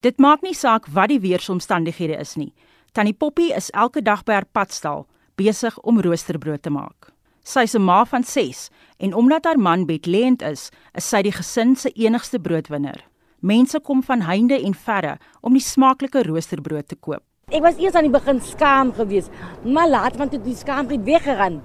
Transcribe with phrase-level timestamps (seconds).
[0.00, 2.54] Dit maak nie saak wat die weeromstandighede is nie.
[2.96, 5.02] Tannie Poppy is elke dag by haar padstal
[5.36, 7.10] besig om roosterbrood te maak.
[7.44, 11.32] Sy is 'n ma van 6 en omdat haar man bedlêend is, is sy die
[11.32, 13.04] gesin se enigste broodwinner.
[13.40, 17.22] Mense kom van heinde en verre om die smaaklike roosterbrood te koop.
[17.52, 19.30] Ek was eers aan die begin skaam geweest,
[19.64, 21.60] maar later want dit die skaamheid weggeran.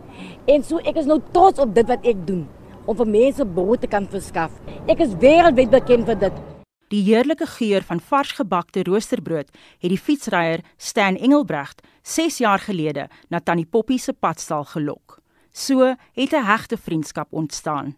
[0.48, 2.48] En so ek is nou trots op dit wat ek doen
[2.86, 4.52] om vir mense brood te kan verskaf.
[4.88, 6.55] Ek is wêreldwyd bekend vir dit.
[6.94, 9.48] Die heerlike geur van vars gebakte roosterbrood
[9.82, 15.18] het die fietsryer Stan Engelbrecht 6 jaar gelede na Tannie Poppy se padstal gelok.
[15.52, 17.96] So het 'n hegte vriendskap ontstaan.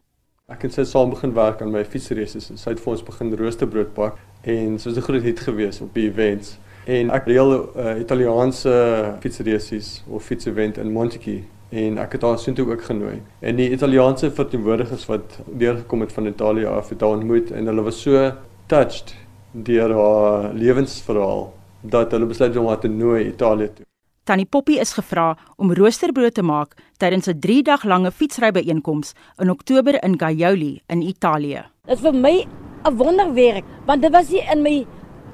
[0.48, 2.40] Ek het sy saam begin werk aan my fietsreise.
[2.40, 6.08] Sy het vir ons begin roosterbrood bak en soos 'n groot hit gewees op die
[6.08, 6.58] events.
[6.86, 12.40] En ek reël 'n uh, Italiaanse fietsreise of fietsevent in Montetjie en ek het haar
[12.40, 13.22] soontoe ook genooi.
[13.40, 17.82] En die Italiaanse verteenwoordigers wat deurgekom het van Italië af het haar ontmoet en hulle
[17.82, 18.32] was so
[18.68, 19.16] touched
[19.52, 21.46] deur haar lewensverhaal
[21.88, 23.86] dat hulle besluit om haar te nooi Italië toe.
[24.28, 29.50] Tannie Poppy is gevra om roosterbrood te maak tydens 'n 3 dag lange fietsrybyeenkoms in
[29.50, 31.64] Oktober in Gaioli in Italië.
[31.88, 32.48] Dit vir my
[32.84, 34.86] 'n wonderwerk want dit was nie in my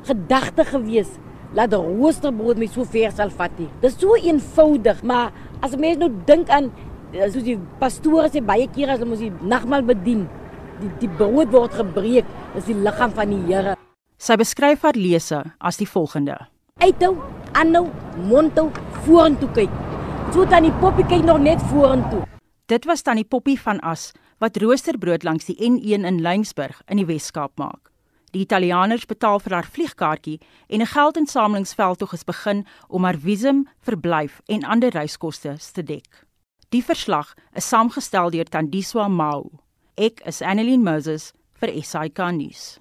[0.04, 1.10] gedagte gewees
[1.56, 3.70] dat roosterbrood my so ver sal vat nie.
[3.82, 6.72] Dit is so eenvoudig, maar as mens nou dink aan
[7.14, 10.30] eh, soos die pastore sê baie keer as hulle mos die nagmaal bedien,
[10.84, 13.78] die die brood word gebreek, is die liggaam van die Here.
[14.20, 16.38] Sy beskryf haar lese as die volgende:
[16.84, 17.16] Uithou
[17.54, 17.88] aanhou,
[18.30, 18.70] mondhou,
[19.06, 19.80] vorentoe kyk.
[20.34, 22.24] So tannie Poppy kyk nog net vorentoe.
[22.72, 24.12] Dit was tannie Poppy van As
[24.42, 27.92] wat roosterbrood langs die N1 in Lensburg in die Wes-Kaap maak.
[28.34, 34.42] Die Italianers betaal vir haar vliegkaartjie en 'n geldinsamelingsveldtog is begin om haar visum, verblyf
[34.48, 36.26] en ander reiskoste te dek.
[36.70, 39.63] Die verslag is saamgestel deur Tandiswa Mau.
[39.96, 42.80] Ek is Annelien Moses vir SAK nuus.